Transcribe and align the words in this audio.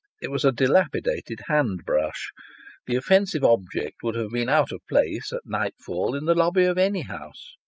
It 0.19 0.31
was 0.31 0.43
a 0.43 0.51
dilapidated 0.51 1.41
hand 1.45 1.81
brush. 1.85 2.31
The 2.87 2.95
offensive 2.95 3.43
object 3.43 3.97
would 4.01 4.15
have 4.15 4.31
been 4.31 4.49
out 4.49 4.71
of 4.71 4.81
place, 4.89 5.31
at 5.31 5.41
nightfall, 5.45 6.15
in 6.15 6.25
the 6.25 6.33
lobby 6.33 6.65
of 6.65 6.79
any 6.79 7.01
house. 7.01 7.53